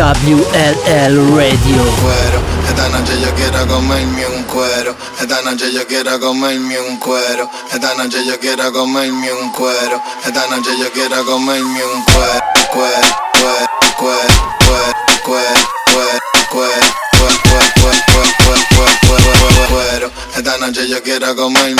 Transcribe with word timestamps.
NSWLL 0.00 1.36
Radio. 1.36 1.82
Cuero, 2.00 2.40
esta 2.66 2.88
noche 2.88 3.20
yo 3.20 3.34
quiero 3.34 3.66
comerme 3.66 4.26
un 4.28 4.44
cuero. 4.44 4.96
Esta 5.20 5.42
noche 5.42 5.70
yo 5.74 5.86
quiero 5.86 6.18
comerme 6.18 6.80
un 6.80 6.96
cuero. 6.96 7.50
Esta 7.70 7.94
noche 7.96 8.24
yo 8.24 8.40
quiero 8.40 8.72
comerme 8.72 9.30
un 9.30 9.52
cuero. 9.52 10.02
Esta 10.24 10.46
noche 10.48 10.70
yo 10.78 10.90
quiero 10.92 11.22
comerme 11.26 11.84
un 11.84 12.02
cuero. 12.04 12.40
Cuero, 12.72 13.08
cuero, 13.34 13.68
cuero, 13.98 14.94
cuero, 15.26 15.50
cuero, 15.92 16.20
cuero, 16.48 17.00
cuero, 17.28 17.70
yo 20.88 21.02
quiero 21.02 21.36
comerme 21.36 21.79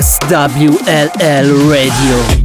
WLL 0.00 1.68
Radio. 1.68 2.41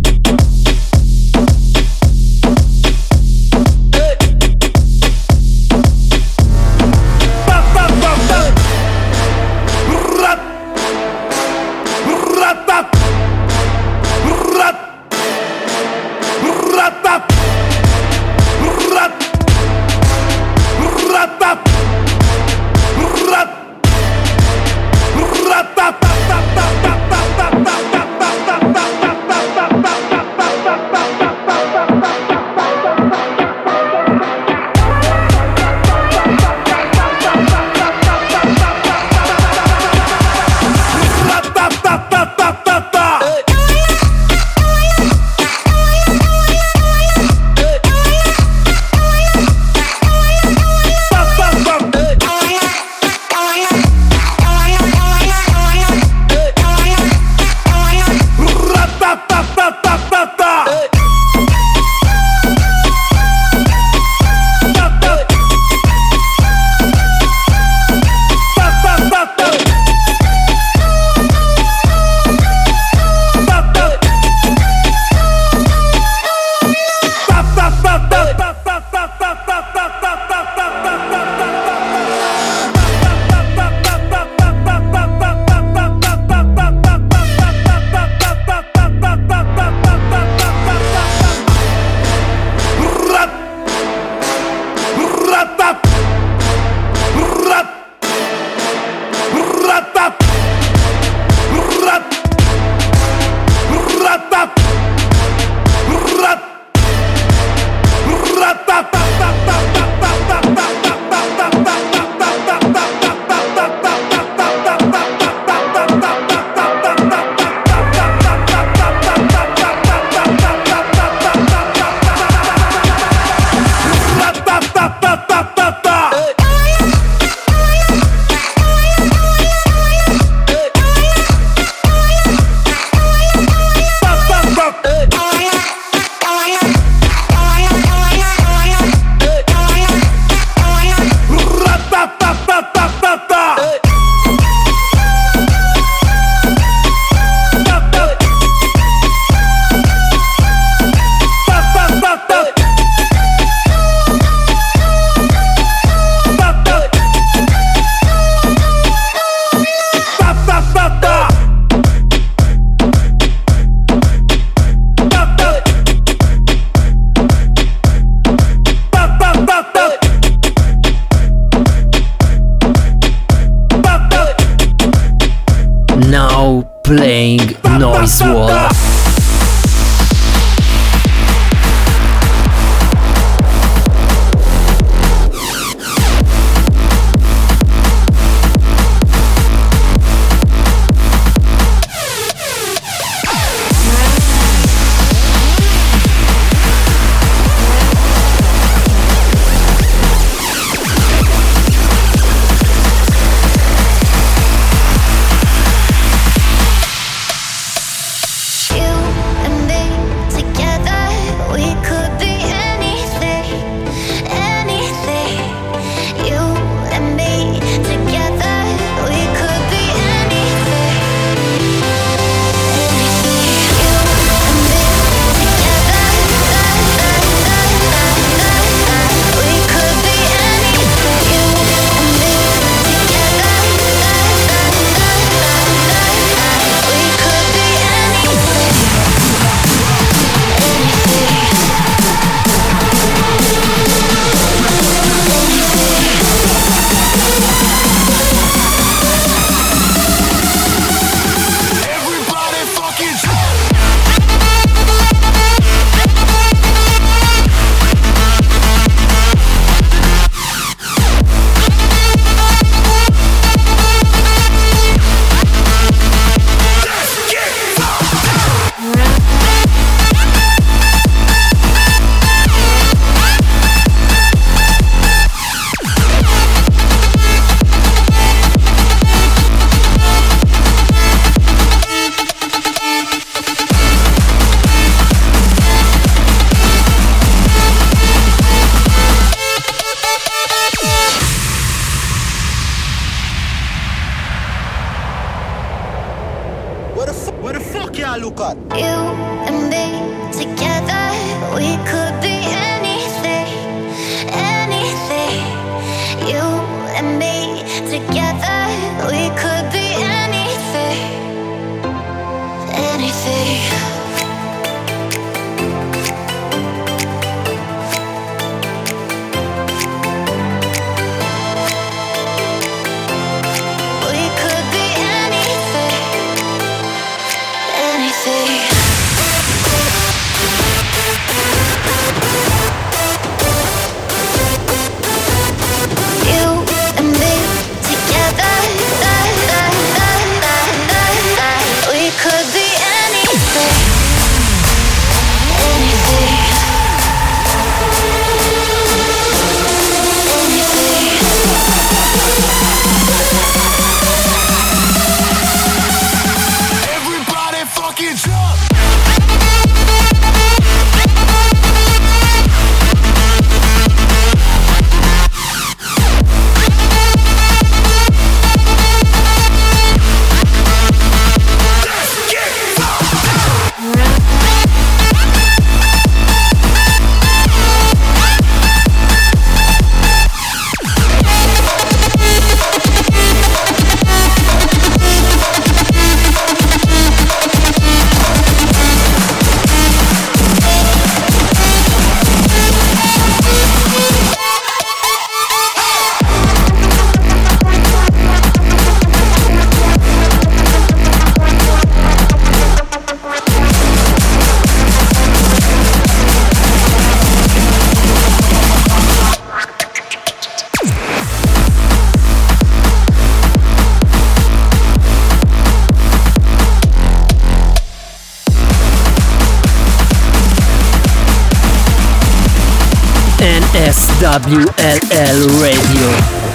WLL 424.28 425.62
Radio. 425.62 426.47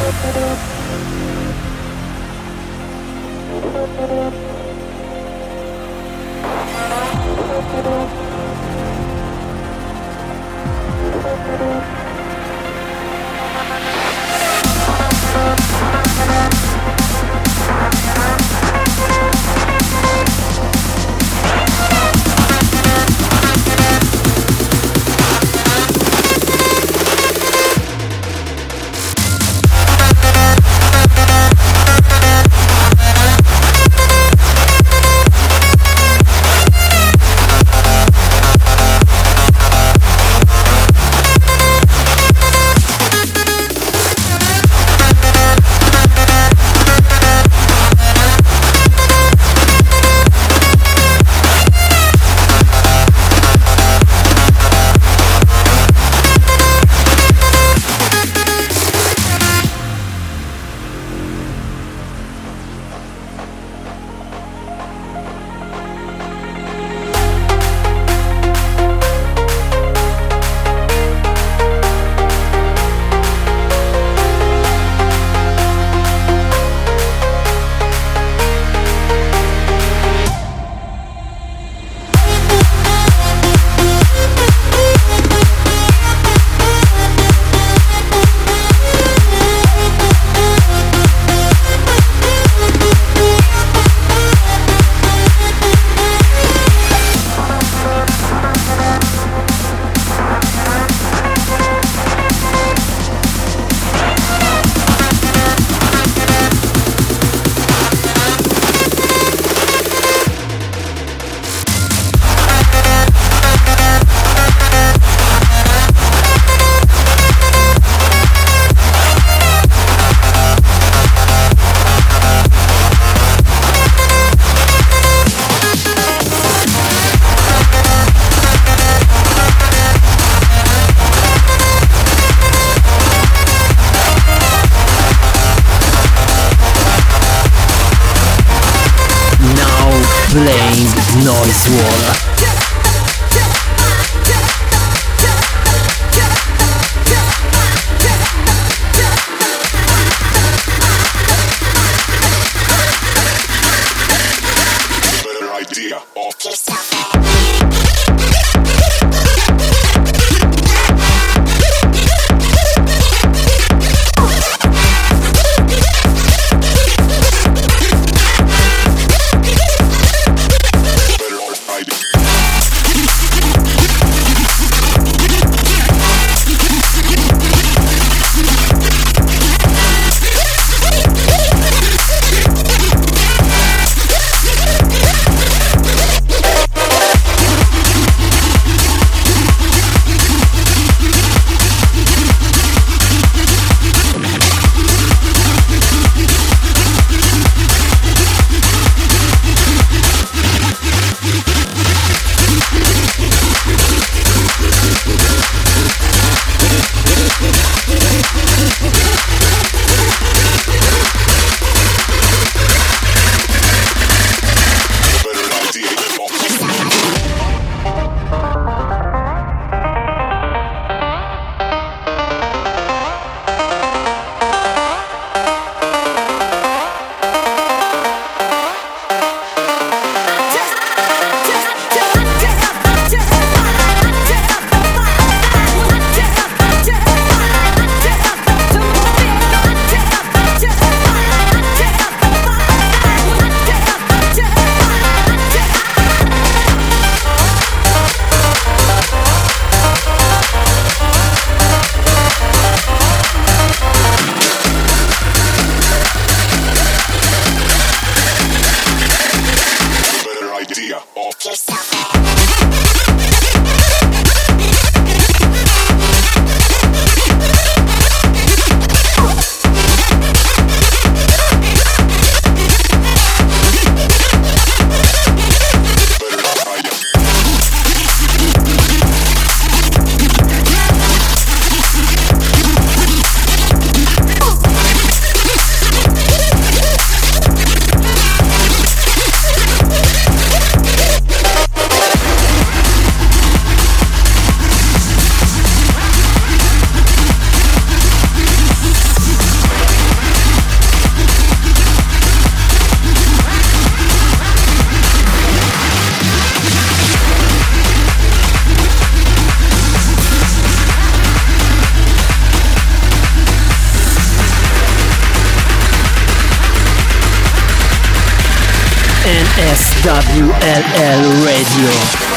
WLL 320.03 321.45
Radio. 321.45 322.32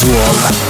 Noise 0.00 0.67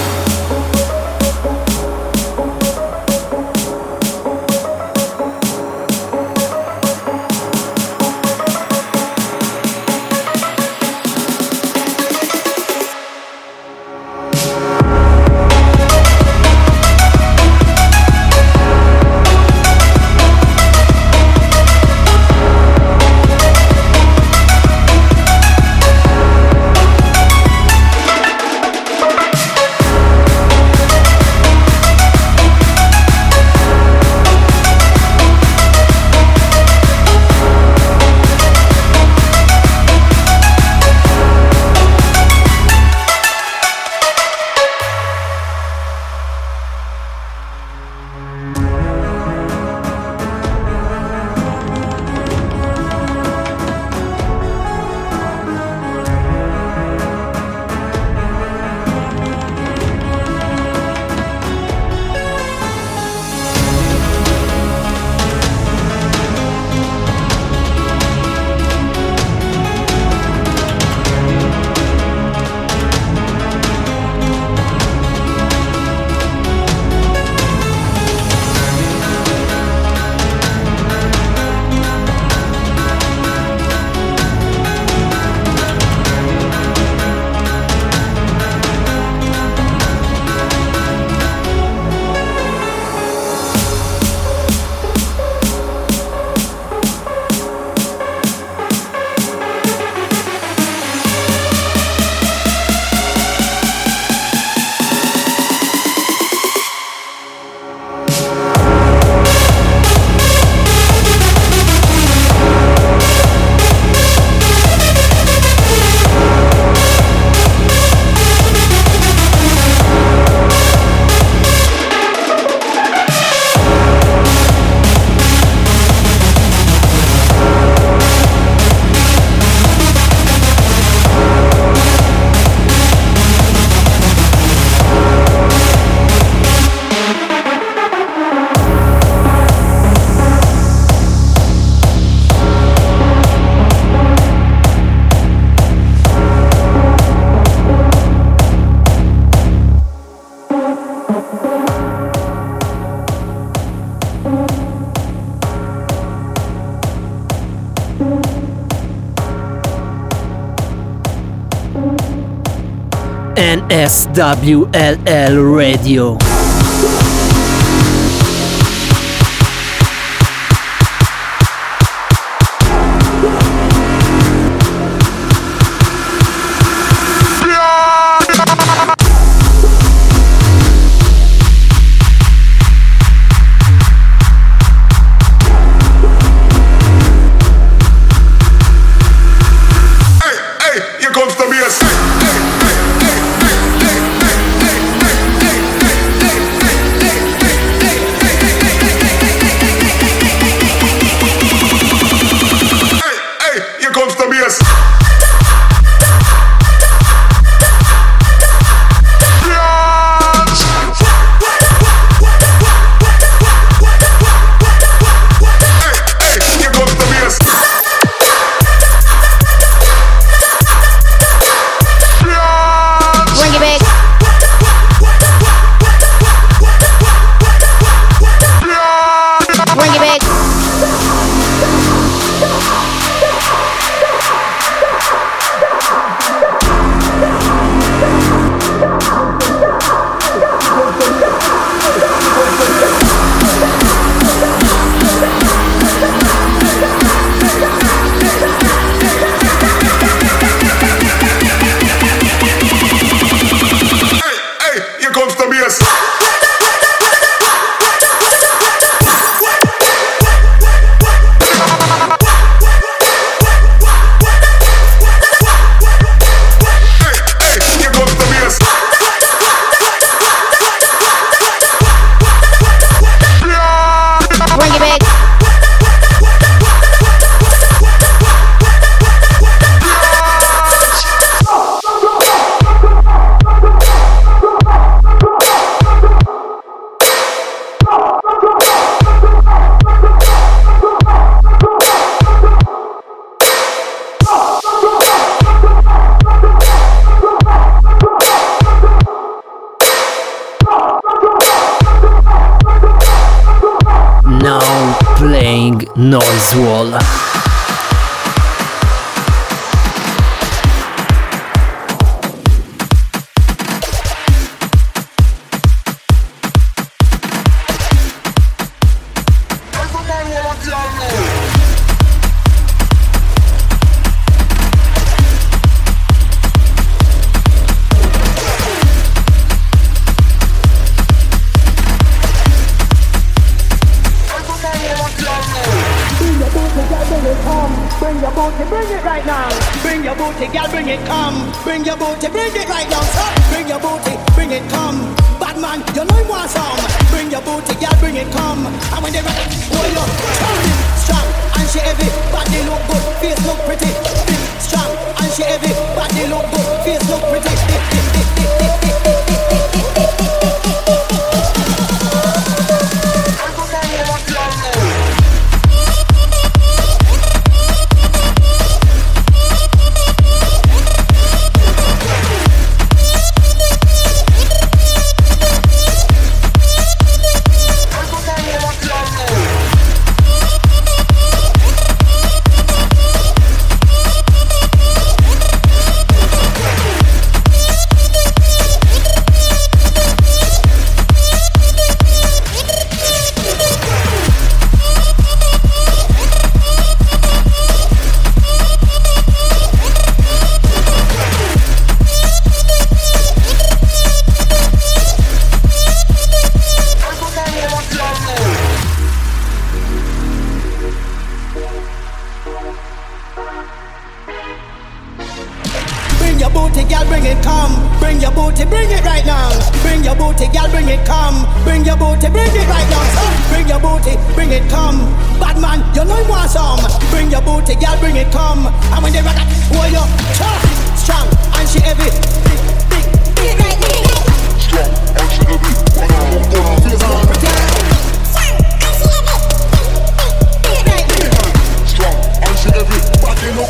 SWLL 163.71 165.57
Radio. 165.57 166.28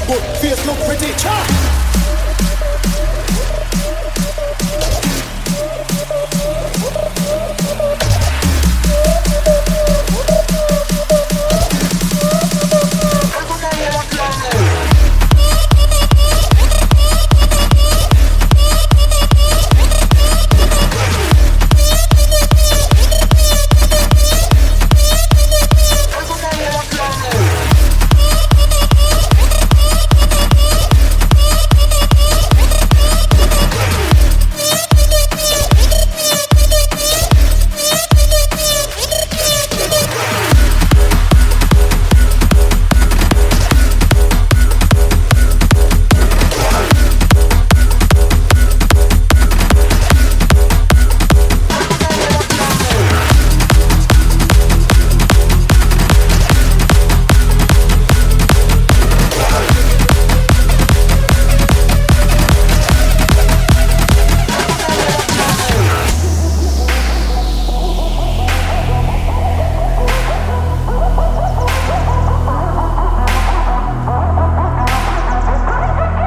But 0.09 0.23
fear 0.39 0.58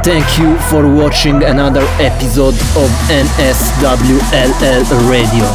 Thank 0.04 0.40
you 0.40 0.58
for 0.70 0.88
watching 0.88 1.44
another 1.44 1.86
episode 2.02 2.56
of 2.74 2.90
NSWLL 3.14 4.82
Radio. 5.08 5.46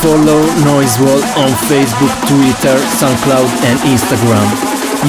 Follow 0.00 0.40
Noisewall 0.64 1.20
on 1.36 1.50
Facebook, 1.68 2.14
Twitter, 2.26 2.80
SoundCloud 2.96 3.48
and 3.68 3.78
Instagram. 3.84 4.48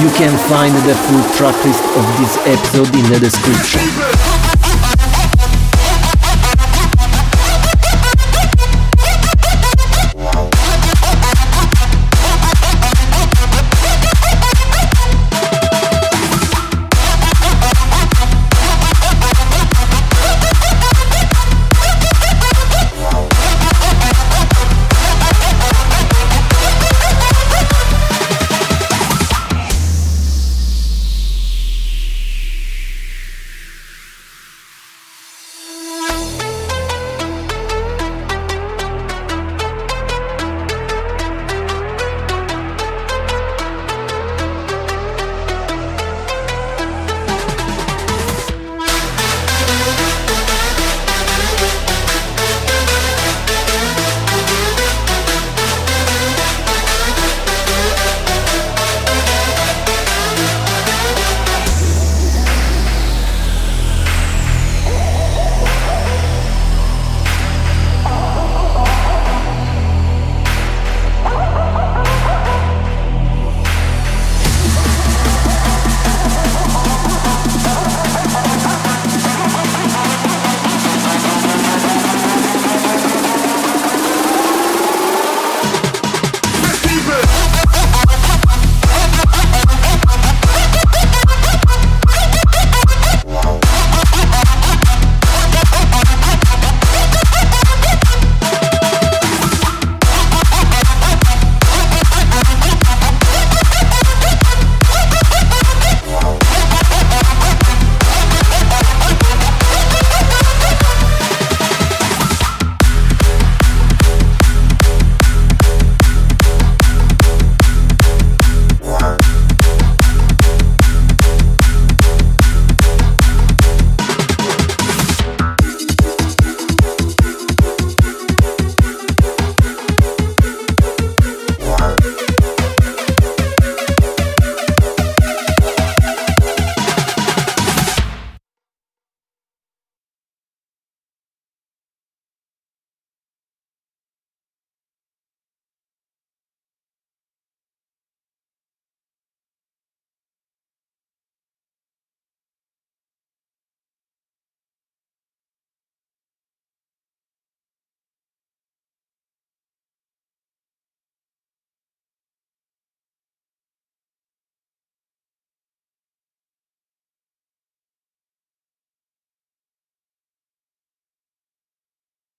You 0.02 0.10
can 0.12 0.36
find 0.48 0.74
the 0.84 0.94
full 1.08 1.24
tracklist 1.38 1.82
of 1.96 2.04
this 2.20 2.36
episode 2.44 2.94
in 2.94 3.10
the 3.10 3.18
description. 3.18 4.15